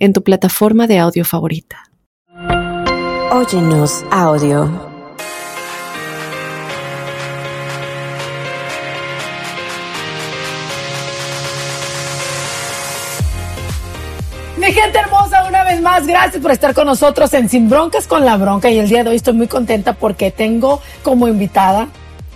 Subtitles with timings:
[0.00, 1.84] en tu plataforma de audio favorita.
[3.30, 4.90] Óyenos audio.
[14.56, 18.24] Mi gente hermosa, una vez más, gracias por estar con nosotros en Sin Broncas con
[18.24, 18.70] la Bronca.
[18.70, 21.88] Y el día de hoy estoy muy contenta porque tengo como invitada,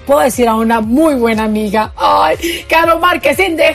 [0.07, 3.75] puedo decir a una muy buena amiga, ay, Caro Marquezín de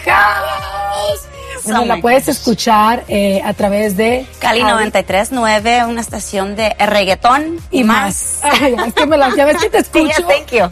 [1.70, 7.84] Bueno, la puedes escuchar eh, a través de Cali 93.9, una estación de reggaetón y,
[7.84, 8.40] más.
[8.44, 10.14] Ay, es que me la, ya ves que te escucho.
[10.16, 10.70] Sí, thank you.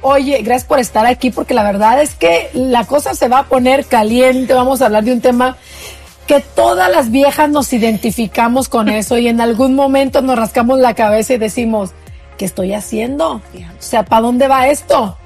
[0.02, 3.44] Oye, gracias por estar aquí porque la verdad es que la cosa se va a
[3.44, 4.54] poner caliente.
[4.54, 5.56] Vamos a hablar de un tema
[6.26, 10.94] que todas las viejas nos identificamos con eso y en algún momento nos rascamos la
[10.94, 11.92] cabeza y decimos,
[12.36, 13.36] ¿qué estoy haciendo?
[13.36, 13.42] O
[13.78, 15.16] sea, ¿para dónde va esto?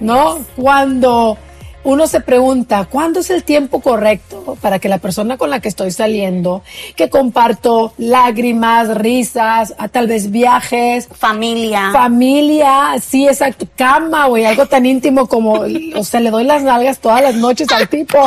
[0.00, 0.38] ¿No?
[0.56, 1.36] Cuando
[1.84, 5.68] uno se pregunta, ¿cuándo es el tiempo correcto para que la persona con la que
[5.68, 6.62] estoy saliendo,
[6.96, 11.90] que comparto lágrimas, risas, a tal vez viajes, Familia.
[11.92, 16.98] familia, sí, exacto, cama, güey, algo tan íntimo como, o sea, le doy las nalgas
[16.98, 18.18] todas las noches al tipo.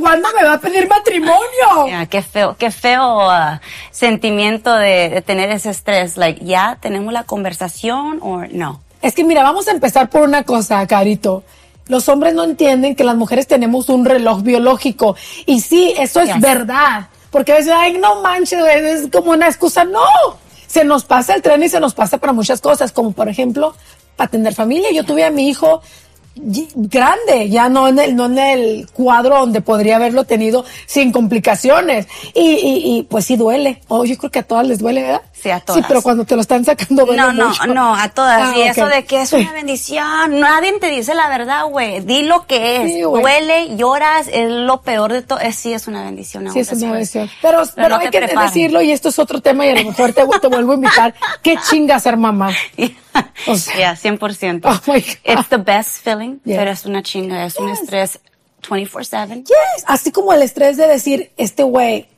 [0.00, 1.86] ¿Cuándo me va a pedir matrimonio?
[1.88, 3.58] Ya, qué feo, qué feo uh,
[3.90, 6.16] sentimiento de, de tener ese estrés.
[6.16, 8.80] Like, ¿ya tenemos la conversación o no?
[9.02, 11.42] Es que mira, vamos a empezar por una cosa, Carito.
[11.90, 15.16] Los hombres no entienden que las mujeres tenemos un reloj biológico.
[15.44, 17.08] Y sí, eso es verdad.
[17.32, 19.84] Porque a veces, ay, no manches, güey, es como una excusa.
[19.84, 20.06] No,
[20.68, 23.74] se nos pasa el tren y se nos pasa para muchas cosas, como por ejemplo,
[24.14, 24.92] para tener familia.
[24.92, 25.82] Yo tuve a mi hijo
[26.36, 32.06] grande, ya no en el, no en el cuadro donde podría haberlo tenido sin complicaciones.
[32.34, 33.82] Y, y, y, pues sí duele.
[33.88, 35.22] Oh, yo creo que a todas les duele, ¿verdad?
[35.32, 35.86] Sí, a Sí, todas.
[35.88, 37.66] pero cuando te lo están sacando duele No, no, mucho.
[37.66, 38.50] no, a todas.
[38.50, 40.40] Ah, y eso de que es una bendición.
[40.40, 42.00] Nadie te dice la verdad, güey.
[42.00, 42.92] Di lo que es.
[42.92, 43.00] Sí.
[43.00, 45.38] Duele, lloras, es lo peor de todo.
[45.52, 46.50] Sí, es una bendición.
[46.52, 47.30] Sí, es una bendición.
[47.42, 50.12] Pero, pero, no hay que decirlo y esto es otro tema y a lo mejor
[50.12, 51.14] te, te vuelvo a invitar.
[51.42, 52.50] ¿Qué chinga ser mamá?
[53.46, 54.60] O sea- yeah, 100%.
[54.64, 55.16] Oh my God.
[55.24, 56.58] It's the best feeling, Yes.
[56.58, 57.80] pero es una chinga, es un Yes.
[57.82, 58.20] estrés
[58.68, 59.44] 24/7.
[59.46, 59.84] Yes.
[59.86, 62.08] Así como el estrés de decir, este güey,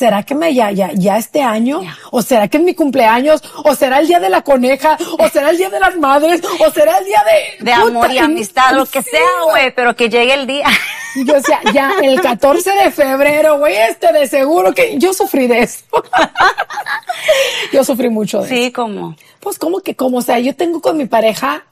[0.00, 1.82] ¿será que me ya, ya, ya este año?
[1.82, 1.94] Yeah.
[2.10, 3.42] ¿O será que es mi cumpleaños?
[3.64, 4.96] ¿O será el día de la coneja?
[5.18, 6.40] ¿O será el día de las madres?
[6.58, 7.64] ¿O será el día de...
[7.66, 10.66] De amor Puta, y amistad, lo que sí, sea, güey, pero que llegue el día.
[11.16, 15.64] Yo decía, ya, el 14 de febrero, güey, este de seguro que yo sufrí de
[15.64, 15.84] eso.
[17.72, 18.54] yo sufrí mucho de eso.
[18.54, 19.16] Sí, como.
[19.40, 21.64] Pues como que, como, o sea, yo tengo con mi pareja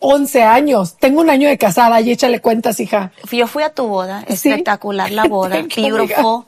[0.00, 0.96] 11 años.
[0.98, 3.10] Tengo un año de casada y échale cuentas, hija.
[3.32, 4.50] Yo fui a tu boda, Sí.
[4.50, 6.44] espectacular la boda, beautiful.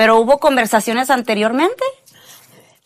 [0.00, 1.84] Pero hubo conversaciones anteriormente.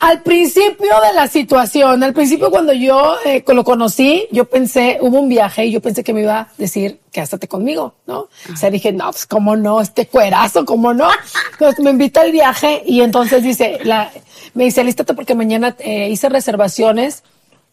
[0.00, 5.20] Al principio de la situación, al principio cuando yo eh, lo conocí, yo pensé, hubo
[5.20, 8.28] un viaje y yo pensé que me iba a decir, quédate conmigo, ¿no?
[8.52, 11.08] O sea, dije, no, pues cómo no, este cuerazo, cómo no.
[11.52, 14.10] Entonces me invita al viaje y entonces dice, la,
[14.54, 17.22] me dice, lístate porque mañana eh, hice reservaciones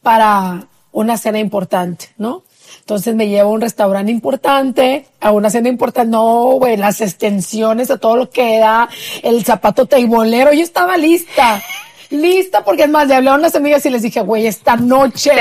[0.03, 2.43] para una cena importante, ¿no?
[2.79, 7.91] Entonces me llevo a un restaurante importante, a una cena importante, no, güey, las extensiones,
[7.91, 8.89] a todo lo que da,
[9.23, 11.61] el zapato teibolero, yo estaba lista.
[12.09, 15.31] Lista, porque es más, le hablé a unas amigas y les dije, güey, esta noche,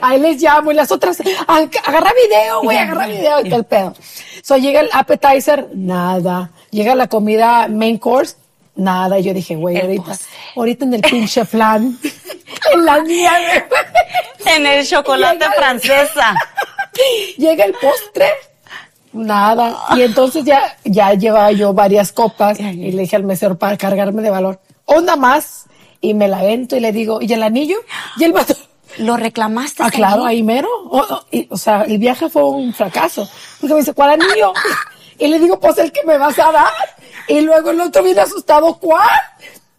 [0.00, 1.18] ahí les llamo, y las otras,
[1.48, 3.94] "Ah, agarra video, güey, agarra video, y todo el pedo.
[4.42, 6.50] So llega el appetizer, nada.
[6.70, 8.36] Llega la comida main course,
[8.76, 9.18] nada.
[9.18, 9.76] Y yo dije, güey,
[10.54, 11.98] ahorita, en el pinche flan,
[12.74, 13.66] en la nieve.
[14.46, 16.34] En el chocolate francesa.
[17.36, 18.26] Llega el postre,
[19.12, 19.76] nada.
[19.96, 24.22] Y entonces ya, ya llevaba yo varias copas y le dije al mesero para cargarme
[24.22, 25.66] de valor, onda más.
[26.02, 27.76] Y me la avento y le digo, ¿y el anillo?
[28.16, 28.54] Y el vato,
[28.98, 29.82] ¿Lo reclamaste?
[29.82, 30.68] ah, claro, ahí mero.
[31.30, 33.28] Y, o sea, el viaje fue un fracaso.
[33.60, 34.52] Porque me dice, ¿cuál anillo?
[35.18, 36.72] Y le digo, pues el que me vas a dar.
[37.28, 39.08] Y luego el otro viene asustado, ¿cuál?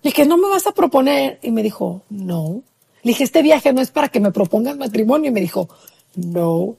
[0.04, 1.40] Le dije, ¿no me vas a proponer?
[1.42, 2.62] Y me dijo, no.
[3.04, 5.30] Le dije, este viaje no es para que me propongas matrimonio.
[5.30, 5.68] Y me dijo,
[6.16, 6.76] no.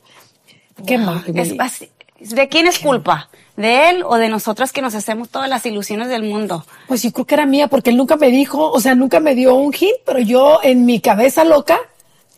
[0.87, 1.23] Qué mal.
[1.35, 3.29] Es así- ¿De quién es culpa?
[3.57, 6.65] ¿De él o de nosotras que nos hacemos todas las ilusiones del mundo?
[6.89, 9.35] Pues yo creo que era mía, porque él nunca me dijo, o sea, nunca me
[9.35, 11.79] dio un hint, pero yo en mi cabeza loca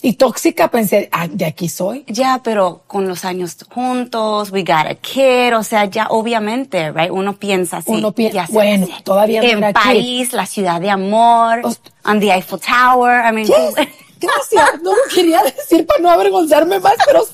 [0.02, 2.04] Y tóxica pensé, ah, de aquí soy.
[2.06, 7.10] Ya, pero con los años juntos, we got a kid, o sea, ya obviamente, right?
[7.10, 7.90] Uno piensa así.
[7.90, 9.72] Uno piensa, bueno, todavía no En kid.
[9.72, 11.62] París, la ciudad de amor,
[12.04, 13.88] on the Eiffel Tower, I mean, Yes.
[14.26, 17.32] Gracias, no lo quería decir para no avergonzarme más, pero sí.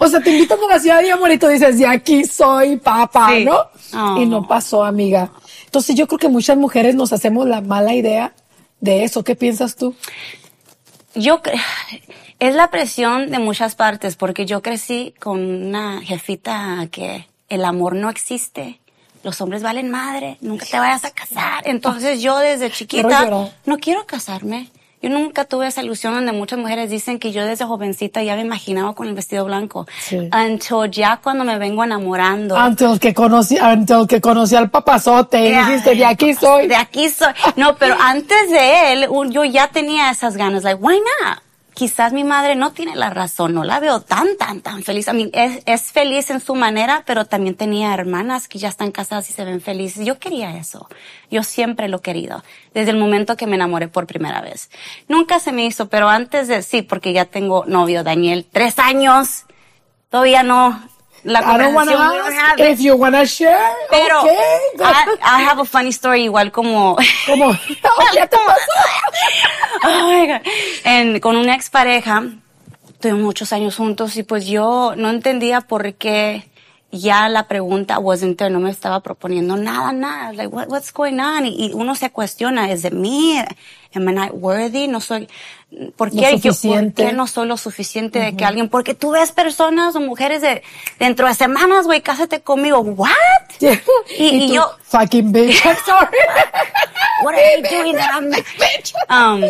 [0.00, 2.76] O sea, te invitan a la ciudad de amor y tú dices, de aquí soy
[2.76, 3.44] papá, Sí.
[3.44, 3.58] ¿no?
[3.94, 4.20] Oh.
[4.20, 5.30] Y no pasó, amiga.
[5.64, 8.32] Entonces yo creo que muchas mujeres nos hacemos la mala idea
[8.80, 9.24] de eso.
[9.24, 9.94] ¿Qué piensas tú?
[11.14, 11.40] yo
[12.38, 17.94] es la presión de muchas partes porque yo crecí con una jefita que el amor
[17.94, 18.80] no existe.
[19.22, 21.66] Los hombres valen madre, nunca te vayas a casar.
[21.66, 24.70] Entonces yo desde chiquita no quiero casarme.
[25.06, 28.42] Yo nunca tuve esa ilusión donde muchas mujeres dicen que yo desde jovencita ya me
[28.42, 29.86] imaginaba con el vestido blanco.
[30.00, 30.18] Sí.
[30.32, 32.56] Until ya cuando me vengo enamorando.
[32.56, 36.66] Antes que conocí, antes que conocí al papazote y dijiste, de aquí soy.
[36.66, 37.32] De aquí soy.
[37.54, 40.64] No, pero antes de él, yo ya tenía esas ganas.
[40.64, 41.45] Like, why not?
[41.76, 45.08] Quizás mi madre no tiene la razón, no la veo tan, tan, tan feliz.
[45.08, 48.92] A mí es, es feliz en su manera, pero también tenía hermanas que ya están
[48.92, 50.06] casadas y se ven felices.
[50.06, 50.88] Yo quería eso.
[51.30, 52.42] Yo siempre lo he querido.
[52.72, 54.70] Desde el momento que me enamoré por primera vez.
[55.06, 59.44] Nunca se me hizo, pero antes de, sí, porque ya tengo novio, Daniel, tres años.
[60.08, 60.80] Todavía no.
[61.26, 62.66] La I don't wanna conversación, don't ask it.
[62.70, 63.58] if you wanna share.
[63.90, 64.36] Pero okay.
[64.78, 66.96] I, I have a funny story igual como
[67.26, 67.52] Como,
[68.14, 68.72] ya te pasó.
[69.84, 70.40] Oh my God.
[70.84, 72.22] En- con una expareja,
[73.00, 76.48] tuvimos muchos años juntos y pues yo no entendía por qué
[76.92, 80.32] ya la pregunta wasn't there, no me estaba proponiendo nada, nada.
[80.32, 81.46] Like, what, what's going on?
[81.46, 83.38] Y, y uno se cuestiona, ¿es de mí?
[83.94, 84.88] Am I not worthy?
[84.88, 85.28] No soy,
[85.96, 88.68] ¿por No qué, yo, ¿por qué no soy lo suficiente de que alguien?
[88.68, 90.62] Porque tú ves personas o mujeres de,
[90.98, 92.80] dentro de semanas, güey, cásate conmigo.
[92.80, 93.10] What?
[93.58, 93.80] Yeah.
[94.18, 95.64] Y, y tú, yo, Fucking bitch.
[95.64, 96.16] I'm sorry.
[97.24, 98.30] what are you doing that I'm
[99.08, 99.42] Um,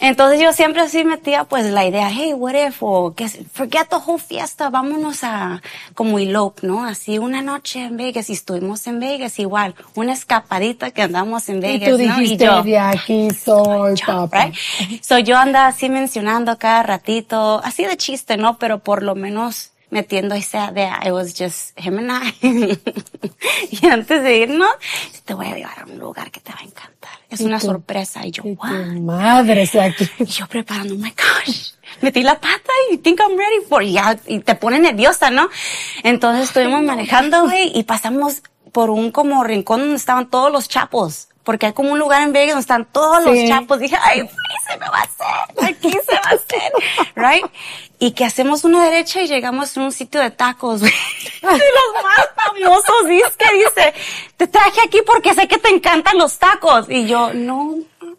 [0.00, 3.96] entonces yo siempre así metía pues la idea, hey, what if, o que forget the
[3.96, 5.60] whole fiesta, vámonos a
[5.94, 6.84] como elope, ¿no?
[6.84, 11.56] Así una noche en Vegas y estuvimos en Vegas igual, una escapadita que andamos en
[11.58, 12.16] Y Vegas, tú ¿no?
[12.16, 14.46] dijiste, yo, de aquí soy papá.
[14.46, 15.02] right?
[15.02, 18.58] So yo andaba así mencionando cada ratito, así de chiste, ¿no?
[18.58, 22.34] Pero por lo menos metiendo esa idea, it was just him and I.
[23.70, 24.70] y antes de irnos,
[25.24, 27.10] te voy a llevar a un lugar que te va a encantar.
[27.30, 28.26] Es una sorpresa.
[28.26, 29.02] Y yo, Y wow.
[29.02, 30.08] madre sea aquí.
[30.18, 33.92] Y yo preparando, oh my gosh, metí la pata y think I'm ready for it.
[33.92, 35.48] Ya, y te pone nerviosa, ¿no?
[36.02, 38.42] Entonces estuvimos manejando, güey, y pasamos
[38.72, 41.27] por un como rincón donde estaban todos los chapos.
[41.48, 43.30] Porque hay como un lugar en Vegas donde están todos Sí.
[43.30, 43.78] los chapos.
[43.78, 44.34] Dije, ay, güey,
[44.68, 46.72] se me va a hacer, aquí se va a hacer,
[47.16, 47.46] right?
[47.98, 50.92] Y que hacemos una derecha y llegamos a un sitio de tacos, güey.
[51.40, 53.94] De los más famosos, dice que dice,
[54.36, 56.84] te traje aquí porque sé que te encantan los tacos.
[56.90, 57.76] Y yo, no,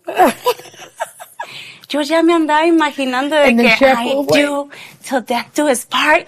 [1.89, 4.69] yo ya me andaba imaginando de En que I do
[5.07, 6.21] till death do his part.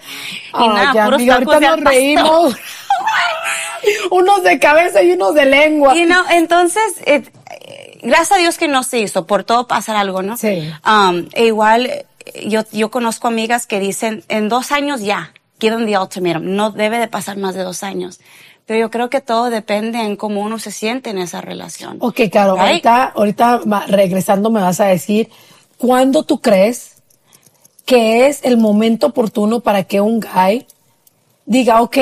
[0.52, 2.56] Oh, nada, ya, puros amiga, tacos ahorita nos reímos.
[4.10, 5.96] unos de cabeza y unos de lengua.
[5.96, 7.22] Y no, entonces, eh,
[7.60, 10.36] eh, gracias a Dios que no se hizo, por todo pasar algo, ¿no?
[10.36, 10.70] Sí.
[10.86, 12.06] Um, e igual, eh,
[12.46, 16.54] yo, yo conozco amigas que dicen, en dos años ya, give them the ultimatum.
[16.54, 18.20] No debe de pasar más de dos años.
[18.66, 21.96] Pero yo creo que todo depende en cómo uno se siente en esa relación.
[22.00, 22.86] Ok, claro, Right?
[22.86, 25.30] ahorita, ahorita regresando me vas a decir,
[25.78, 27.02] ¿cuándo tú crees
[27.84, 30.66] que es el momento oportuno para que un guy
[31.44, 31.96] diga, ok,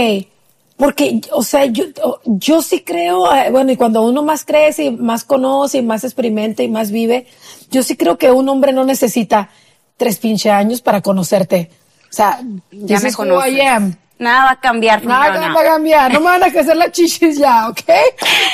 [0.81, 1.85] porque, o sea, yo,
[2.25, 6.05] yo sí creo, eh, bueno, y cuando uno más crece y más conoce y más
[6.05, 7.27] experimenta y más vive,
[7.71, 9.51] yo sí creo que un hombre no necesita
[9.99, 11.71] tres pinche años para conocerte.
[12.11, 12.41] O sea,
[12.71, 13.53] ya me conoces.
[13.53, 13.95] I am.
[14.19, 15.05] Nada va a cambiar.
[15.05, 17.81] Nada here on va a cambiar, no me van a crecer las chichis ya, ¿ok?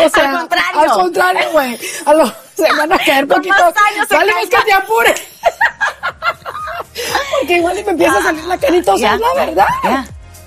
[0.04, 0.80] O sea, Al contrario.
[0.80, 1.78] Al contrario, güey.
[2.56, 3.54] Se van a caer poquito.
[3.56, 5.14] es que te apure.
[7.40, 9.14] Porque igual y me empieza a salir la canita, o sea, Ya.
[9.14, 9.66] es la verdad.
[9.84, 10.06] Ya.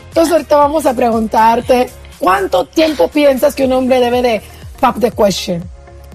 [0.10, 1.89] Entonces ahorita vamos a preguntarte,
[2.20, 4.42] ¿cuánto tiempo piensas que un hombre debe de
[4.82, 5.63] pop the question?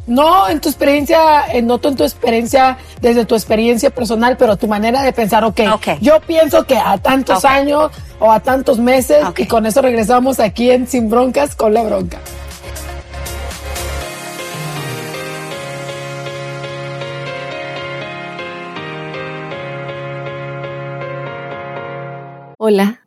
[0.06, 4.68] No en tu experiencia, eh, no en tu experiencia, desde tu experiencia personal, pero tu
[4.68, 5.88] manera de pensar, ok, Ok.
[6.00, 10.70] yo pienso que a tantos años o a tantos meses, y con eso regresamos aquí
[10.70, 12.18] en Sin Broncas con la bronca.
[22.58, 23.00] Hola,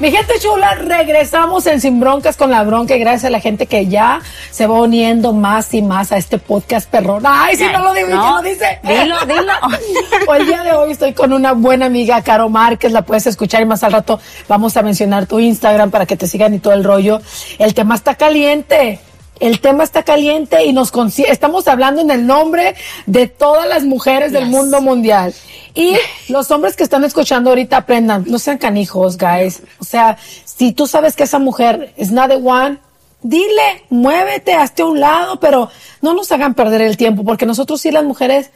[0.00, 3.66] Mi gente chula, regresamos en Sin Broncas con la bronca y gracias a la gente
[3.66, 4.20] que ya
[4.52, 7.24] se va uniendo más y más a este podcast perrón.
[7.26, 8.78] Ay, si no lo digo, no, lo dice?
[8.84, 9.52] Dilo, dilo.
[10.24, 13.60] Pues el día de hoy estoy con una buena amiga, Caro Márquez, la puedes escuchar
[13.62, 16.74] y más al rato vamos a mencionar tu Instagram para que te sigan y todo
[16.74, 17.20] el rollo.
[17.58, 19.00] El tema está caliente.
[19.40, 20.92] El tema está caliente y nos
[21.26, 22.74] estamos hablando en el nombre
[23.06, 25.34] de todas las mujeres del mundo mundial.
[25.74, 25.96] Y
[26.28, 29.62] los hombres que están escuchando ahorita aprendan, no sean canijos, guys.
[29.80, 32.78] O sea, si tú sabes que esa mujer es not the one,
[33.22, 35.70] dile, muévete, hazte a un lado, pero
[36.02, 38.50] no nos hagan perder el tiempo, porque nosotros sí las mujeres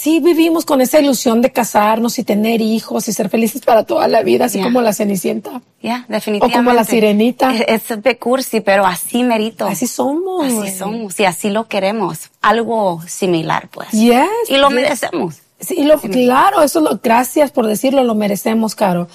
[0.00, 4.08] sí vivimos con esa ilusión de casarnos y tener hijos y ser felices para toda
[4.08, 4.64] la vida, así Yeah.
[4.66, 5.60] como la cenicienta.
[5.82, 6.56] Ya, definitivamente.
[6.58, 7.54] O como la sirenita.
[7.54, 9.66] Es, es de cursi, pero así merito.
[9.66, 10.46] Así somos.
[10.52, 12.30] Así somos y así lo queremos.
[12.40, 13.90] Algo similar, pues.
[13.92, 14.74] Yes, Y lo yes.
[14.74, 15.34] merecemos.
[15.60, 19.08] Sí, y lo, claro, eso lo, gracias por decirlo, lo merecemos, Caro.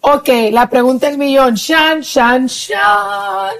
[0.00, 1.54] Ok, la pregunta del millón.
[1.56, 3.56] Shan, shan, shan.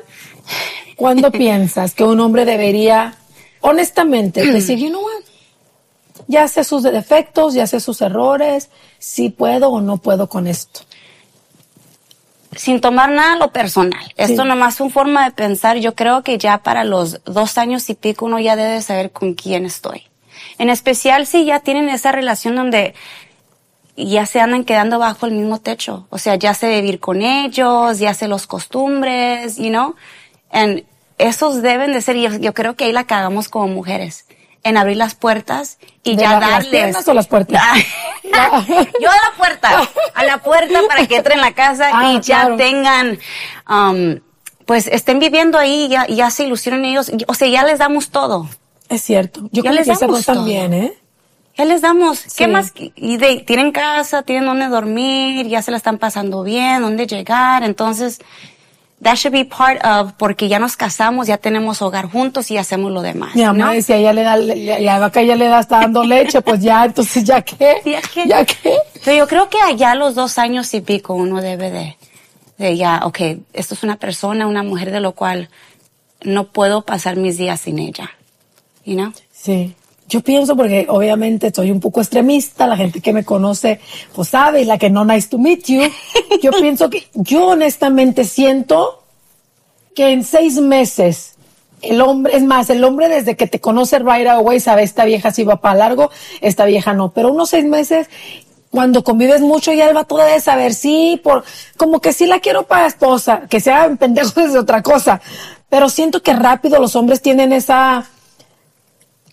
[0.96, 3.16] ¿Cuándo piensas que un hombre debería,
[3.60, 5.24] honestamente, decir, you know what?
[6.28, 10.80] Ya sé sus defectos, ya sé sus errores, si puedo o no puedo con esto.
[12.54, 14.12] Sin tomar nada lo personal.
[14.16, 15.78] Esto nomás es una forma de pensar.
[15.78, 19.34] Yo creo que ya para los dos años y pico uno ya debe saber con
[19.34, 20.04] quién estoy.
[20.58, 22.94] En especial si ya tienen esa relación donde
[23.96, 26.06] ya se andan quedando bajo el mismo techo.
[26.10, 29.94] O sea, ya sé vivir con ellos, ya sé los costumbres, you know.
[30.50, 30.84] And
[31.18, 34.26] esos deben de ser, y yo, yo creo que ahí la cagamos como mujeres.
[34.64, 36.70] En abrir las puertas y ¿De ya las darles.
[36.70, 37.62] piernas o las puertas?
[38.24, 42.20] yo a la puerta, a la puerta para que entren en la casa Ah, y
[42.20, 42.56] ya claro.
[42.56, 43.18] tengan,
[43.68, 44.20] um,
[44.66, 47.10] pues estén viviendo ahí y ya, y ya se ilusionen ellos.
[47.26, 48.48] O sea, ya les damos todo.
[48.88, 49.40] Es cierto.
[49.52, 50.74] Yo Ya creo les que damos también.
[50.74, 50.92] ¿eh?
[51.56, 52.18] Ya les damos.
[52.18, 52.30] Sí.
[52.38, 52.72] ¿Qué más?
[52.96, 57.62] Y de, tienen casa, tienen donde dormir, ya se la están pasando bien, dónde llegar.
[57.64, 58.18] Entonces,
[59.02, 62.90] that should be part of, porque ya nos casamos, ya tenemos hogar juntos y hacemos
[62.90, 63.34] lo demás.
[63.34, 63.72] Mi mamá ¿no?
[63.72, 66.84] decía, ya le da, le- la vaca ya le da, está dando leche, pues ya,
[66.84, 68.26] entonces ya qué, ¿Ya qué?
[68.28, 68.76] ya qué.
[69.04, 71.96] Pero yo creo que allá a los dos años y pico uno debe de,
[72.58, 73.20] de ya, ok,
[73.52, 75.48] esto es una persona, una mujer de lo cual
[76.22, 78.10] no puedo pasar mis días sin ella.
[78.84, 79.12] You know?
[79.32, 79.76] Sí.
[80.08, 83.78] Yo pienso porque obviamente soy un poco extremista, la gente que me conoce
[84.14, 85.82] pues sabe y la que no nice to meet you.
[86.42, 89.02] Yo pienso que yo honestamente siento
[89.94, 91.34] que en seis meses
[91.82, 95.30] el hombre, es más, el hombre desde que te conoce right away sabe esta vieja
[95.30, 96.10] si va para largo,
[96.40, 98.08] esta vieja no, pero unos seis meses
[98.70, 101.44] cuando convives mucho ya el vato debe saber, sí, por,
[101.76, 105.20] como que sí la quiero para esposa, que sea pendejo es otra cosa,
[105.68, 108.06] pero siento que rápido los hombres tienen esa,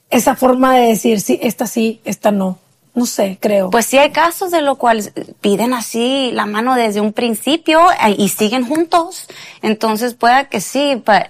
[0.10, 2.58] esa forma de decir, sí, esta sí, esta no.
[2.94, 3.72] No sé, creo.
[3.72, 5.04] Pues sí hay casos de lo cual
[5.42, 9.26] piden así la mano desde un principio eh, y siguen juntos.
[9.62, 11.26] Entonces pueda que sí, pero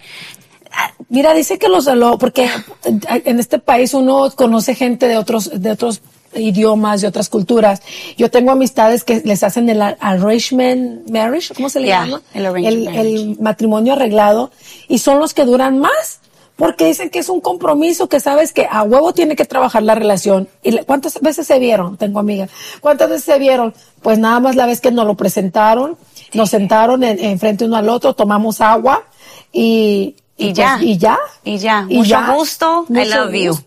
[1.10, 2.50] Mira, dice que los, lo- porque
[2.84, 6.01] en este país uno conoce gente de otros, de otros
[6.36, 7.82] idiomas, de otras culturas.
[8.17, 12.22] Yo tengo amistades que les hacen el ar- arrangement marriage, ¿cómo se le Yeah, llama?
[12.34, 14.51] el el matrimonio arreglado
[14.89, 16.20] y son los que duran más.
[16.56, 19.94] Porque dicen que es un compromiso, que sabes que a huevo tiene que trabajar la
[19.94, 20.48] relación.
[20.64, 21.98] ¿Y cuántas veces se vieron?
[21.98, 22.50] Tengo amigas.
[22.80, 23.74] ¿Cuántas veces se vieron?
[24.02, 25.98] Pues nada más la vez que nos lo presentaron,
[26.34, 29.04] nos sentaron en, en frente uno al otro, tomamos agua
[29.52, 30.78] y, Y pues, ya.
[30.82, 31.18] y ya.
[31.44, 31.82] Y ya.
[31.82, 32.86] Mucho gusto.
[32.90, 33.58] I Mucho love you.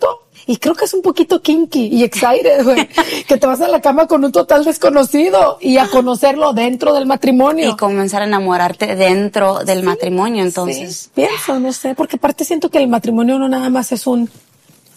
[0.49, 2.89] Y creo que es un poquito kinky y excited, güey.
[3.29, 7.05] que te vas a la cama con un total desconocido y a conocerlo dentro del
[7.07, 7.69] matrimonio.
[7.71, 10.43] y comenzar a enamorarte dentro del matrimonio.
[10.43, 14.07] Entonces, Sí, pienso, no sé, porque aparte siento que el matrimonio no nada más es
[14.07, 14.29] un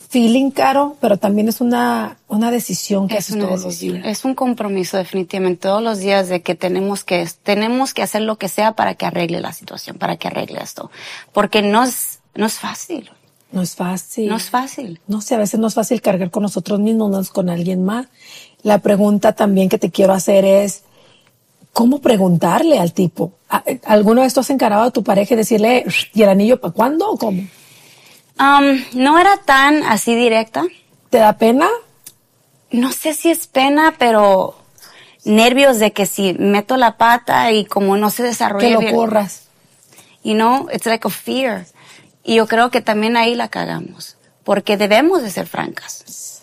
[0.09, 4.01] feeling caro, pero también es una, una decisión que es, haces los decisión.
[4.01, 4.07] días.
[4.07, 8.37] es un compromiso definitivamente todos los días de que tenemos que tenemos que hacer lo
[8.37, 10.91] que sea para que arregle la situación, para que arregle esto,
[11.33, 13.09] porque no es no es fácil,
[13.51, 14.29] No es fácil.
[14.29, 14.99] no es fácil.
[15.07, 17.83] No sé, a veces no es fácil cargar con nosotros mismos, no es con alguien
[17.83, 18.07] más.
[18.63, 20.83] La pregunta también que te quiero hacer es,
[21.73, 23.33] ¿cómo preguntarle al tipo?
[23.49, 26.73] ¿A- ¿Alguna vez tú has encarado a tu pareja y decirle, ¿y el anillo para
[26.73, 27.41] cuándo o cómo?
[28.39, 30.63] Um, no era tan así directa.
[31.09, 31.67] ¿Te da pena?
[32.71, 34.55] No sé si es pena, pero
[35.25, 38.95] nervios de que si meto la pata y como no se desarrolla Que lo bien,
[38.95, 39.43] corras.
[40.23, 41.65] you know, it's like a fear.
[42.23, 46.41] Y yo creo que también ahí la cagamos, porque debemos de ser francas.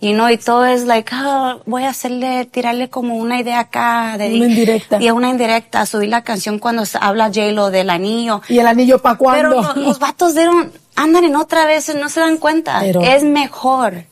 [0.00, 4.16] Y no, y todo es like, ah, voy a hacerle, tirarle como una idea acá.
[4.16, 5.02] De, Una indirecta.
[5.02, 8.40] Y una indirecta, subir la canción cuando habla J-Lo del anillo.
[8.48, 9.74] ¿Y el anillo para Pero cuándo?
[9.74, 12.78] lo- los vatos dieron, andan en otra vez, no se dan cuenta.
[12.80, 14.04] Pero- es mejor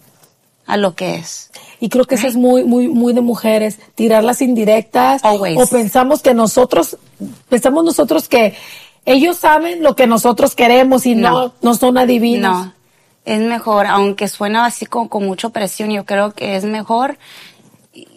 [0.67, 1.53] a lo que es.
[1.79, 5.23] Y creo que eso es muy, muy, muy de mujeres, tirar las indirectas.
[5.25, 5.57] Always.
[5.57, 6.97] O pensamos que nosotros,
[7.49, 8.57] pensamos nosotros que
[9.07, 11.53] ellos saben lo que nosotros queremos y no, No.
[11.63, 12.67] no, son adivinos.
[12.67, 12.73] No,
[13.25, 17.17] es mejor, aunque suena así con, con mucha presión, yo creo que es mejor,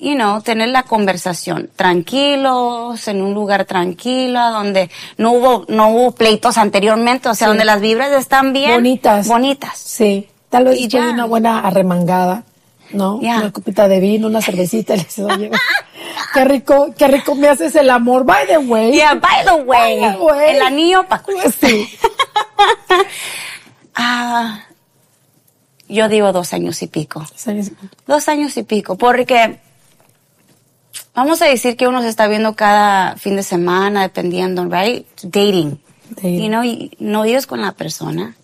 [0.01, 6.11] you know, tener la conversación tranquilos, en un lugar tranquilo, donde no hubo, no hubo
[6.11, 7.49] pleitos anteriormente, o sea, Sí.
[7.49, 8.73] donde las vibras están bien.
[8.73, 9.27] Bonitas.
[9.27, 9.77] Bonitas.
[9.77, 10.27] Sí.
[10.49, 11.09] Tal vez Y ya.
[11.11, 12.43] una buena arremangada,
[12.91, 13.17] ¿no?
[13.17, 15.51] Una copita de vino, una cervecita, y le dices, oye,
[16.33, 18.23] qué rico, qué rico me haces el amor.
[18.25, 18.91] By the way.
[18.93, 20.55] Yeah, by the way, By the way.
[20.55, 21.23] el anillo pa'
[21.59, 21.89] Sí.
[24.01, 24.61] Ah,
[25.89, 27.25] yo digo dos años y pico.
[27.35, 27.51] Sí.
[28.07, 29.59] Dos años y pico, porque
[31.13, 35.05] vamos a decir que uno se está viendo cada fin de semana, dependiendo, right?
[35.23, 35.81] Dating.
[36.11, 36.41] Dating.
[36.41, 38.35] You know, y no vives con la persona.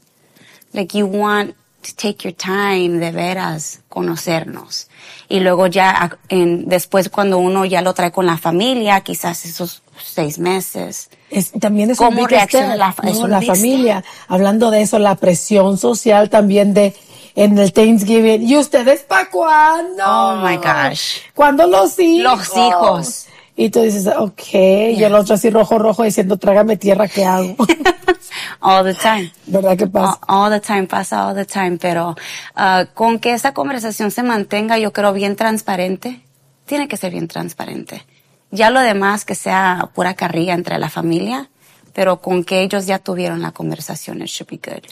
[0.74, 4.90] Like you want to take your time de veras conocernos.
[5.30, 9.82] Y luego ya en, después cuando uno ya lo trae con la familia, quizás esos
[10.04, 11.10] seis meses.
[11.30, 13.28] Es, también es ¿Cómo reacciona la ¿no?
[13.28, 14.04] la familia.
[14.28, 16.96] Hablando de eso, la presión social también de
[17.36, 18.48] en el Thanksgiving.
[18.48, 20.04] ¿Y ustedes para cuándo?
[20.06, 21.18] Oh, my gosh.
[21.34, 22.24] ¿Cuándo los hijos?
[22.24, 23.25] Los hijos.
[23.58, 27.56] Y tú dices, ok, y el otro así rojo, rojo diciendo, trágame tierra, ¿qué hago?
[28.60, 29.32] All the time.
[29.46, 30.20] ¿Verdad que pasa?
[30.28, 32.16] All, all the time, pasa all the time, pero
[32.56, 36.22] ah, con que esa conversación se mantenga, yo creo, bien transparente,
[36.66, 38.06] tiene que ser bien transparente.
[38.52, 41.50] Ya lo demás que sea pura carrilla entre la familia,
[41.94, 44.84] pero con que ellos ya tuvieron la conversación, it should be good.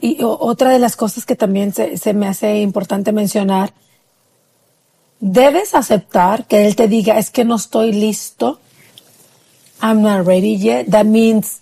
[0.00, 3.72] Y otra de las cosas que también se, se me hace importante mencionar,
[5.20, 8.58] debes aceptar que él te diga, es que no estoy listo.
[9.82, 10.86] I'm not ready yet.
[10.90, 11.60] That means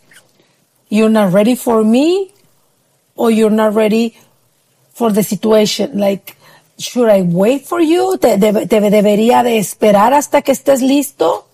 [0.89, 2.31] you're not ready for me
[3.17, 4.15] or you're not ready
[4.95, 5.99] for the situation.
[5.99, 6.37] Like,
[6.79, 8.19] should I wait for you?
[8.19, 11.47] ¿Te, debe- te debería de esperar hasta que estés listo?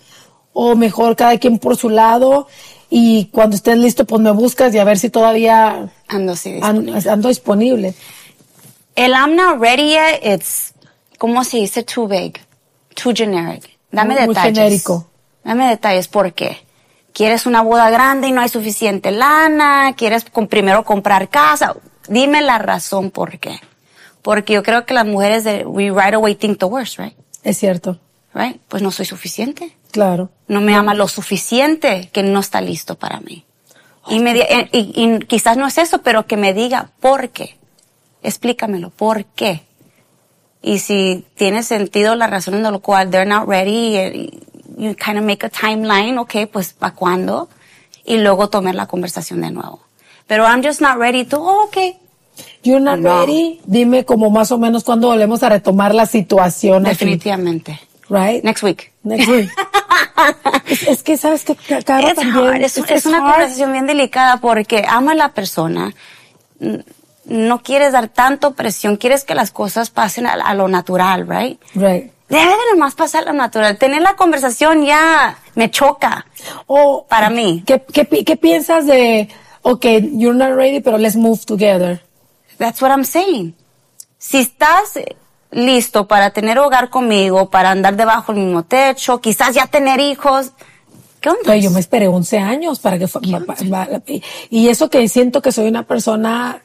[0.52, 2.48] O mejor cada quien por su lado
[2.90, 7.10] y cuando estés listo pues me buscas y a ver si todavía Ando disponible.
[7.10, 7.94] ando disponible.
[8.96, 10.72] El I'm not ready yet, it's,
[11.18, 11.82] ¿cómo se dice?
[11.82, 12.34] Too vague.
[12.94, 13.68] Too generic.
[13.90, 14.58] Dame Muy- muy detalles.
[14.58, 15.10] genérico.
[15.44, 16.08] Dame detalles.
[16.08, 16.58] ¿Por qué?
[17.12, 19.94] ¿Quieres una boda grande y no hay suficiente lana?
[19.96, 21.74] ¿Quieres con- primero comprar casa?
[22.08, 23.58] Dime la razón por qué.
[24.22, 27.16] Porque yo creo que las mujeres, de, we right away think the worst, right?
[27.42, 27.98] Es cierto,
[28.34, 28.60] Right?
[28.68, 29.74] Pues no soy suficiente.
[29.90, 30.30] claro.
[30.48, 33.44] No me ama lo suficiente que no está listo para mí.
[34.08, 37.58] Y, me eh, y- y quizás no es eso, pero que me diga por qué.
[38.22, 39.62] Explícamelo, por qué.
[40.62, 44.30] Y si tiene sentido la razón en la cual they're not ready, eh,
[44.76, 47.48] you kind of make a timeline, ok, pues ¿para cuándo?
[48.04, 49.80] Y luego tomar la conversación de nuevo.
[50.26, 51.76] Pero I'm just not ready to, oh, ok.
[52.62, 53.20] You're not No.
[53.20, 53.60] ready.
[53.64, 57.80] Dime como más o menos cuando volvemos a retomar la situación aquí, Definitivamente.
[58.10, 58.42] right?
[58.44, 58.92] Next week.
[59.04, 59.48] Next week.
[60.66, 63.18] es, es que sabes que Ca- Caro Es también hard, es, es- es es una
[63.18, 63.30] hard.
[63.32, 65.92] conversación bien delicada porque ama a la persona,
[67.28, 71.60] no quieres dar tanto presión, quieres que las cosas pasen a, a lo natural, right?
[71.74, 72.12] Right.
[72.28, 73.78] Debe de nomás pasar a lo natural.
[73.78, 76.26] Tener la conversación ya me choca
[76.66, 77.62] O para mí.
[77.66, 79.28] ¿qué, qué, pi- qué piensas de
[79.62, 82.02] okay, you're not ready, pero let's move together?
[82.58, 83.54] That's what I'm saying.
[84.18, 84.98] Si estás
[85.50, 90.52] listo para tener hogar conmigo, para andar debajo del mismo techo, quizás ya tener hijos,
[91.20, 91.56] ¿qué onda?
[91.56, 93.88] Yo me esperé 11 años para que pa-
[94.50, 96.60] y eso que siento que soy una persona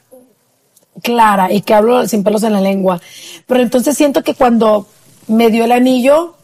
[1.02, 3.00] clara y que hablo sin pelos en la lengua.
[3.46, 4.86] Pero entonces siento que cuando
[5.26, 6.34] me dio el anillo,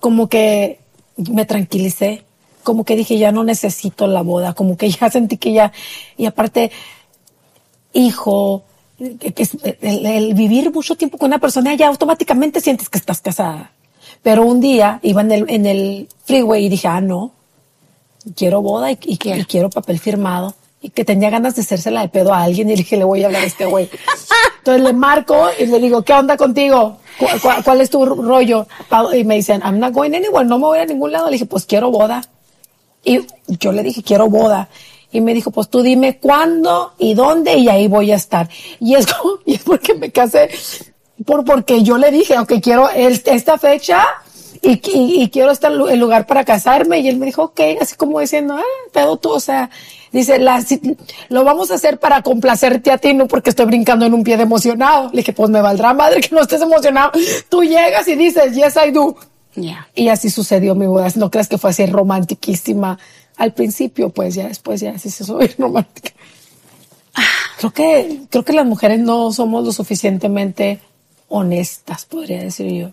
[0.00, 0.80] como que
[1.16, 2.24] me tranquilicé,
[2.62, 5.72] como que dije, ya no necesito la boda, como que ya sentí que ya,
[6.16, 6.70] y aparte,
[7.92, 8.62] hijo,
[8.98, 9.48] que-
[9.80, 13.72] el, el vivir mucho tiempo con una persona ya automáticamente sientes que estás casada.
[14.22, 17.32] Pero un día iba en el, en el freeway y dije, ah, no,
[18.36, 20.54] quiero boda y- y quiero papel firmado.
[20.82, 23.22] Y que tenía ganas de hacérsela de pedo a alguien y le dije, le voy
[23.22, 23.90] a hablar a este güey.
[24.58, 26.98] Entonces le marco y le digo, ¿qué onda contigo?
[27.18, 28.66] ¿Cu- cu- ¿Cuál, es tu rollo?
[29.14, 31.26] Y me dicen, I'm not going anywhere, no me voy a ningún lado.
[31.26, 32.22] Le dije, pues quiero boda.
[33.04, 34.68] Y yo le dije, quiero boda.
[35.12, 38.48] Y me dijo, pues tú dime cuándo y dónde y ahí voy a estar.
[38.80, 40.48] Y es, como- y es porque me casé,
[41.26, 44.02] por, porque yo le dije, ok, quiero el- esta fecha
[44.62, 47.00] y, y, y quiero este el lugar para casarme.
[47.00, 48.62] Y él me dijo, ok, así como diciendo, ah,
[48.92, 49.68] pedo tú, o sea,
[50.12, 50.64] Dice, la,
[51.28, 54.36] lo vamos a hacer para complacerte a ti, no porque estoy brincando en un pie
[54.36, 55.08] de emocionado.
[55.12, 57.12] Le dije, pues me valdrá madre que no estés emocionado.
[57.48, 59.16] Tú llegas y dices, yes, I do.
[59.54, 59.88] Yeah.
[59.94, 61.08] Y así sucedió mi boda.
[61.14, 62.98] No creas que fue así romantiquísima.
[63.36, 66.10] Al principio, pues ya después ya sí se bien romántica.
[67.58, 70.80] Creo que, creo que las mujeres no somos lo suficientemente
[71.28, 72.90] honestas, podría decir yo.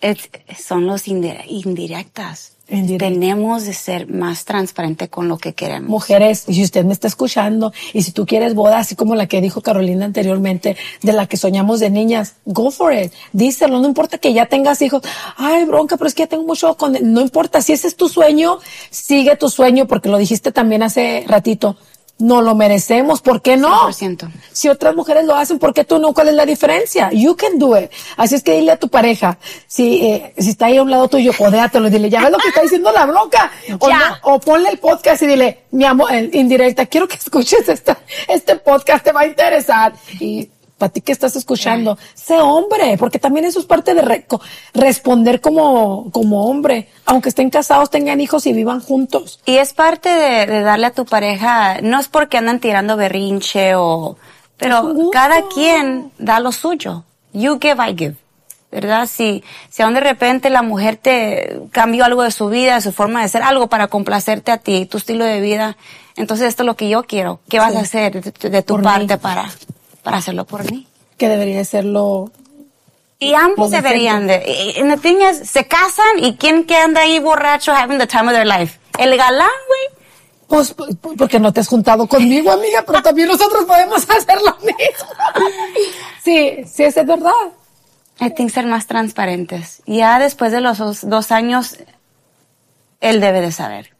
[0.00, 0.30] Es-
[0.64, 2.52] son los indire- indirectas.
[2.70, 5.90] Tenemos de ser más transparente con lo que queremos.
[5.90, 9.26] Mujeres, y si usted me está escuchando, y si tú quieres boda, así como la
[9.26, 13.12] que dijo Carolina anteriormente, de la que soñamos de niñas, go for it.
[13.32, 15.02] Díselo, no importa que ya tengas hijos.
[15.36, 16.96] Ay, bronca, pero es que ya tengo mucho con...
[17.02, 18.58] No importa, si ese es tu sueño,
[18.90, 21.76] sigue tu sueño, porque lo dijiste también hace ratito.
[22.20, 23.88] No lo merecemos, ¿por qué no?
[23.88, 24.30] 100%.
[24.52, 26.12] Si otras mujeres lo hacen, ¿por qué tú no?
[26.12, 27.10] ¿Cuál es la diferencia?
[27.12, 27.90] You can do it.
[28.16, 31.08] Así es que dile a tu pareja, si, eh, si está ahí a un lado
[31.08, 33.50] tuyo, codéatelo y dile, ya ves lo que está diciendo la bronca.
[33.78, 33.98] O, Ya.
[34.22, 37.98] no- o ponle el podcast y dile, mi amor, en indirecta, quiero que escuches esta,
[38.28, 39.92] este podcast, te va a interesar.
[40.20, 40.48] Y
[40.80, 44.26] para ti que estás escuchando, sé hombre, porque también eso es parte de re-
[44.74, 49.40] responder como, como hombre, aunque estén casados, tengan hijos y vivan juntos.
[49.44, 53.74] Y es parte de, de darle a tu pareja, no es porque andan tirando berrinche
[53.76, 54.16] o,
[54.56, 57.04] pero cada quien da lo suyo.
[57.32, 58.16] You give, I give.
[58.72, 59.06] ¿Verdad?
[59.06, 62.92] Si, si aún de repente la mujer te cambió algo de su vida, de su
[62.92, 65.76] forma de ser, algo para complacerte a ti, tu estilo de vida,
[66.16, 67.40] entonces esto es lo que yo quiero.
[67.48, 69.20] ¿Qué vas a hacer de, de tu Por parte mí.
[69.20, 69.50] para,
[70.02, 70.86] para hacerlo por mí?
[71.18, 72.30] Que debería serlo
[73.18, 74.38] Y ambos deberían de.
[74.40, 78.32] the thing is, se casan y quién que anda ahí borracho having the time of
[78.32, 78.78] their life.
[78.98, 80.00] El galán, güey.
[80.48, 84.38] Pues p- p- porque no te has juntado conmigo, amiga, pero también nosotros podemos hacer
[84.44, 85.06] lo mismo.
[86.24, 87.30] Sí, sí, es verdad.
[88.20, 89.82] I think ser más transparentes.
[89.86, 91.76] Ya después de los dos, dos años,
[93.00, 93.94] él debe de saber.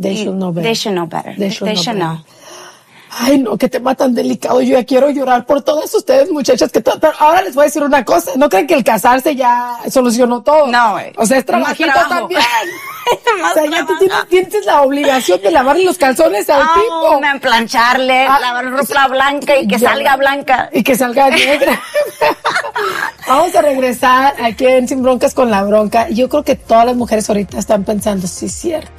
[0.00, 0.64] They should know better.
[0.68, 1.36] They should know better.
[1.36, 2.24] They should know.
[3.12, 4.60] Ay, no, qué tema tan delicado.
[4.60, 6.70] Yo ya quiero llorar por todas ustedes, muchachas.
[6.70, 8.32] Que pero ahora les voy a decir una cosa.
[8.36, 10.68] No creen que el casarse ya solucionó todo.
[10.68, 11.12] No, güey.
[11.16, 12.40] O sea, es trabajito también.
[13.10, 17.20] O sea, ya tú tienes, tienes la obligación de lavarle los calzones al Ah, tipo.
[17.20, 19.90] me plancharle, Ah, lavar ropa blanca y que Ya.
[19.90, 20.68] salga blanca.
[20.72, 21.80] Y que salga negra.
[23.26, 26.08] Vamos a regresar aquí en Sin Broncas con la Bronca.
[26.10, 28.90] Yo creo que todas las mujeres ahorita están pensando, sí, es cierto.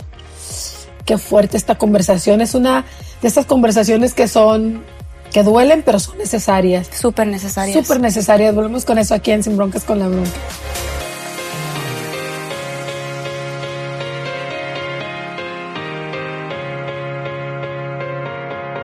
[1.06, 2.42] Qué fuerte esta conversación.
[2.42, 2.86] Es una
[3.22, 4.84] de estas conversaciones que son,
[5.32, 6.88] que duelen, pero son necesarias.
[6.92, 7.82] Súper necesario.
[7.82, 8.54] Súper necesarias.
[8.54, 10.30] Volvemos con eso aquí en Sin Broncas con la Bronca.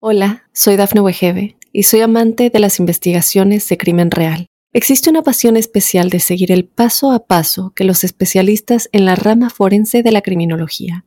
[0.00, 4.46] Hola, soy Dafne Wegebe y soy amante de las investigaciones de crimen real.
[4.72, 9.16] Existe una pasión especial de seguir el paso a paso que los especialistas en la
[9.16, 11.06] rama forense de la criminología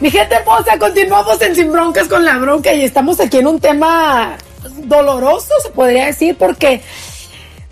[0.00, 3.58] Mi gente hermosa, continuamos en Sin Broncas con la Bronca y estamos aquí en un
[3.58, 4.36] tema
[4.84, 6.82] doloroso, se podría decir, porque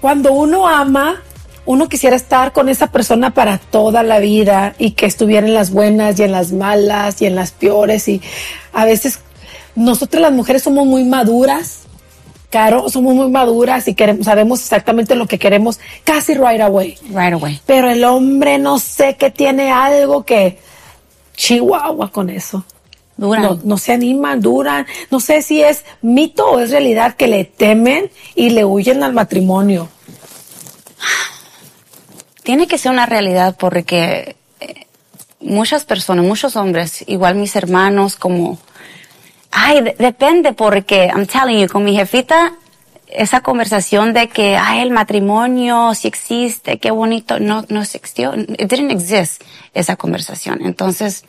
[0.00, 1.22] cuando uno ama,
[1.66, 5.70] uno quisiera estar con esa persona para toda la vida y que estuviera en las
[5.70, 8.20] buenas y en las malas y en las peores y
[8.72, 9.20] a veces
[9.76, 11.82] nosotras las mujeres somos muy maduras,
[12.50, 16.96] Caro, somos muy maduras y queremos, sabemos exactamente lo que queremos casi right away.
[17.10, 17.60] Right away.
[17.66, 20.58] Pero el hombre no sé qué tiene algo que
[21.36, 22.64] chihuahua con eso.
[23.16, 23.42] Duran.
[23.42, 24.86] No, no se animan, duran.
[25.10, 29.12] No sé si es mito o es realidad que le temen y le huyen al
[29.14, 29.88] matrimonio.
[32.42, 34.86] Tiene que ser una realidad porque eh,
[35.40, 38.58] muchas personas, muchos hombres, igual mis hermanos, como,
[39.50, 42.52] ay, de- depende porque, I'm telling you, con mi jefita,
[43.08, 48.68] esa conversación de que, ay, el matrimonio sí existe, qué bonito, no, no existió, it
[48.70, 49.42] didn't exist,
[49.74, 50.60] esa conversación.
[50.64, 51.24] Entonces,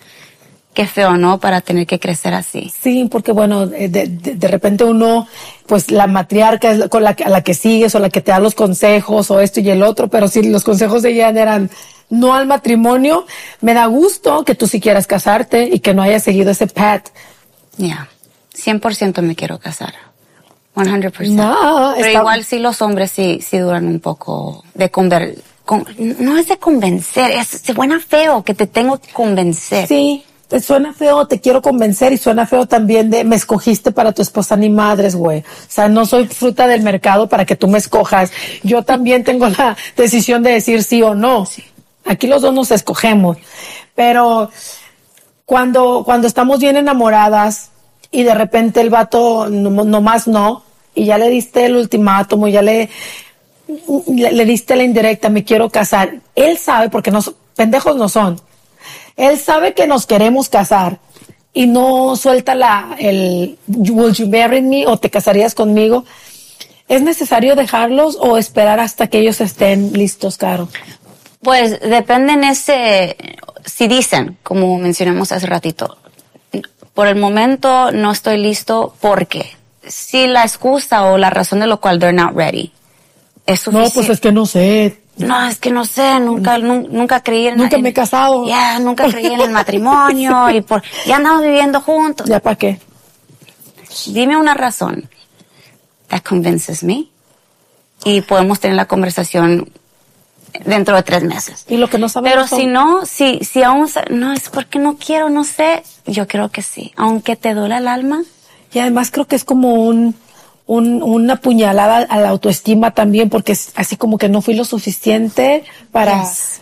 [0.74, 1.40] qué feo, ¿no?
[1.40, 2.72] Para tener que crecer así.
[2.82, 5.28] Sí, porque bueno, de, de, de repente uno,
[5.66, 8.32] pues la matriarca es con la que, a la que sigues o la que te
[8.32, 11.70] da los consejos o esto y el otro, pero si los consejos de ella eran
[12.10, 13.26] no al matrimonio,
[13.62, 17.10] me da gusto que tú sí quieras casarte y que no hayas seguido ese path.
[17.78, 18.08] Ya,
[18.56, 19.94] 100% me quiero casar.
[20.86, 21.30] 100%.
[21.36, 25.36] No, Pero igual sí los hombres sí, sí duran un poco de conver...
[25.66, 29.88] con- no es de convencer, es, se buena feo que te tengo que convencer.
[29.88, 34.14] Sí, te suena feo, te quiero convencer y suena feo también de me escogiste para
[34.14, 35.40] tu esposa ni madres, güey.
[35.40, 38.32] O sea, no soy fruta del mercado para que tú me escojas.
[38.64, 41.46] Yo también tengo la decisión de decir sí o no.
[42.06, 43.36] Aquí los dos nos escogemos.
[43.94, 44.50] Pero
[45.46, 47.72] cuando, cuando estamos bien enamoradas
[48.12, 50.64] y de repente el vato no, no más no,
[50.98, 52.90] y ya le diste el ultimátum, ya le,
[54.08, 56.22] le, diste la indirecta, me quiero casar.
[56.36, 58.42] Él sabe, porque nos, pendejos no son.
[59.16, 61.00] Él sabe que nos queremos casar
[61.54, 66.04] y no suelta la, el, will you marry me o te casarías conmigo.
[66.88, 70.68] ¿Es necesario dejarlos o esperar hasta que ellos estén listos, Caro?
[71.42, 73.18] Pues depende en ese,
[73.66, 75.98] si dicen, como mencionamos hace ratito,
[76.96, 79.57] por el momento no estoy listo porque
[79.90, 82.72] si la excusa o la razón de lo cual they're not ready
[83.46, 83.94] es No, suficiente.
[83.96, 85.02] pues es que no sé.
[85.18, 88.48] No, es que no sé, nunca, nun- nunca creí en Nunca me he casado.
[88.48, 92.28] Ya, nunca creí en el matrimonio y por, ya andamos viviendo juntos.
[92.30, 92.80] ¿Ya para qué?
[94.08, 95.10] Dime una razón
[96.10, 97.08] that convinces me
[98.06, 99.70] y podemos tener la conversación
[100.66, 101.66] dentro de tres meses.
[101.68, 104.78] Y lo que no sabemos Pero son- si no, si, si aún, no, es porque
[104.80, 106.94] no quiero, no sé, yo creo que sí.
[106.96, 108.22] Aunque te duele el alma,
[108.74, 110.16] Y además creo que es como un,
[110.66, 114.66] un, una puñalada a la autoestima también, porque es así como que no fui lo
[114.66, 116.62] suficiente para, Yes.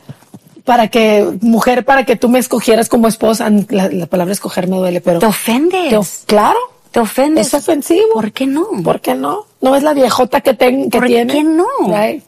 [0.64, 3.50] para que, mujer, para que tú me escogieras como esposa.
[3.70, 5.20] La, la palabra escoger me duele, pero.
[5.20, 5.90] te ofendes.
[5.90, 6.60] Te of- claro.
[6.92, 7.48] Te ofendes.
[7.48, 8.08] Es ofensivo.
[8.14, 8.68] ¿Por qué no?
[8.84, 9.46] ¿Por qué no?
[9.60, 11.34] No es la viejota que, ten, que ¿Por tiene.
[11.34, 11.66] qué no?
[11.88, 12.24] Right.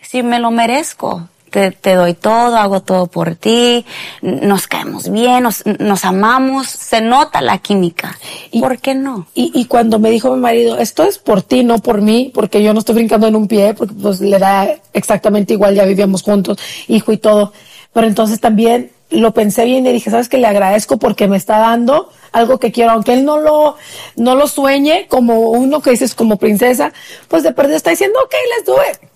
[0.00, 1.28] Si me lo merezco.
[1.56, 3.86] Te, te doy todo, hago todo por ti,
[4.20, 8.18] nos caemos bien, nos, nos amamos, se nota la química.
[8.50, 9.26] Y- ¿Por qué no?
[9.32, 12.62] Y, y cuando me dijo mi marido, esto es por ti, no por mí, porque
[12.62, 16.22] yo no estoy brincando en un pie, porque pues le da exactamente igual, ya vivíamos
[16.22, 17.54] juntos, hijo y todo.
[17.94, 21.56] Pero entonces también lo pensé bien y dije, sabes que le agradezco porque me está
[21.56, 23.76] dando algo que quiero, aunque él no lo,
[24.16, 26.92] no lo sueñe como uno que dices como princesa,
[27.28, 29.08] pues de perdido está diciendo, ok, let's do it.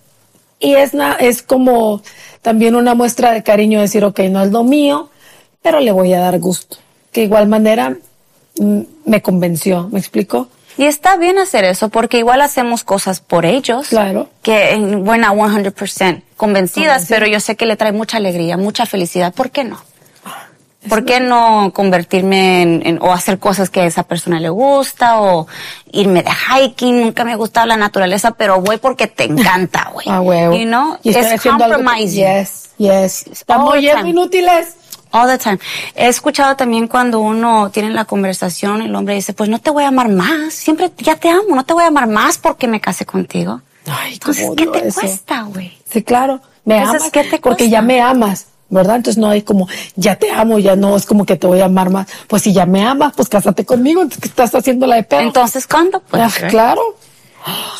[0.61, 2.01] Y es, es como
[2.41, 5.09] también una muestra de cariño decir, ok, no es lo mío,
[5.61, 6.77] pero le voy a dar gusto.
[7.11, 7.97] Que igual manera
[8.57, 10.47] mm, me convenció, ¿me explico?
[10.77, 13.89] Y está bien hacer eso porque igual hacemos cosas por ellos.
[13.89, 14.29] Claro.
[14.41, 16.97] Que en buena 100% convencidas, Convencida.
[17.09, 19.33] pero yo sé que le trae mucha alegría, mucha felicidad.
[19.33, 19.81] ¿Por qué no?
[20.89, 25.21] ¿Por qué no convertirme en, en- o hacer cosas que a esa persona le gusta
[25.21, 25.47] o
[25.91, 27.01] irme de hiking?
[27.01, 30.07] Nunca me ha gustado la naturaleza, pero voy porque te encanta, güey.
[30.09, 30.55] Ah, huevo.
[30.55, 30.97] You know?
[31.03, 32.23] Y Es algo compromising.
[32.25, 33.27] Yes, yes.
[33.27, 34.09] Estamos All the oyendo time.
[34.09, 34.75] inútiles.
[35.11, 35.59] All the time.
[35.93, 39.83] He escuchado también cuando uno tiene la conversación, el hombre dice, pues no te voy
[39.83, 42.79] a amar más, siempre ya te amo, no te voy a amar más porque me
[42.79, 43.61] casé contigo.
[43.87, 45.01] Ay, Entonces, ¿qué te eso.
[45.01, 45.77] cuesta, güey?
[45.91, 46.39] Sí, claro.
[46.63, 47.65] Me Entonces, amas ¿qué te porque cuesta?
[47.65, 48.95] ya me amas, ¿verdad?
[48.95, 51.65] Entonces no hay como, ya te amo, ya no es como que te voy a
[51.65, 52.07] amar más.
[52.27, 55.19] Pues si ya me amas, pues cásate conmigo, entonces ¿qué estás haciendo la de pedo?
[55.21, 56.01] Entonces, ¿cuándo?
[56.09, 56.81] Pues, Ah, claro.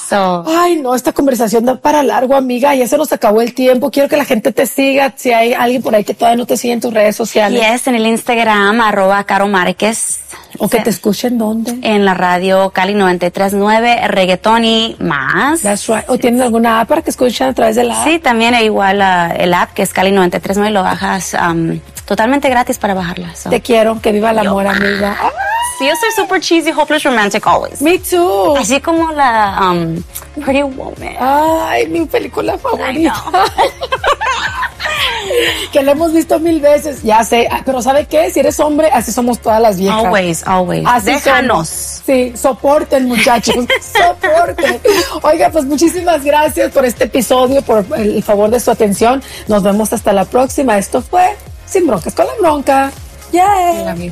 [0.09, 2.75] So, Ay, no, esta conversación da para largo, amiga.
[2.75, 3.91] Ya se nos acabó el tiempo.
[3.91, 5.13] Quiero que la gente te siga.
[5.15, 7.61] Si hay alguien por ahí que todavía no te sigue en tus redes sociales.
[7.65, 10.19] es en el Instagram, arroba Caro Márquez.
[10.57, 11.77] O que Se- te escuchen dónde.
[11.81, 15.61] En la radio Cali 93.9, reggaetón y más.
[15.61, 16.03] That's right.
[16.09, 18.07] O tienen alguna app para que escuchen a través de la app.
[18.07, 22.49] Sí, también hay igual ah, el app que es Cali 93.9, lo bajas am, totalmente
[22.49, 23.33] gratis para bajarla.
[23.35, 23.49] so.
[23.49, 24.01] Te quiero.
[24.01, 25.15] Que viva el amor, amiga.
[25.21, 25.29] Ah,
[25.77, 27.81] Sí, yo soy super cheesy, hopeless romantic always.
[27.81, 28.55] me too.
[28.57, 30.01] Así como la um,
[30.43, 31.15] Pretty Woman.
[31.19, 33.13] Ay, mi película favorita.
[35.71, 37.01] que la hemos visto mil veces.
[37.03, 37.47] Ya sé.
[37.51, 38.29] Ah, Pero ¿sabe qué?
[38.31, 40.05] Si eres hombre, así somos todas las viejas.
[40.05, 40.83] Always, always.
[40.85, 41.67] Así Déjanos.
[41.69, 42.01] somos.
[42.05, 43.55] Sí, soporten, muchachos.
[43.81, 44.79] soporten.
[45.21, 49.23] Oiga, pues muchísimas gracias por este episodio, por el favor de su atención.
[49.47, 50.77] Nos vemos hasta la próxima.
[50.77, 52.91] Esto fue Sin Broncas con la Bronca.
[53.31, 54.11] Yay.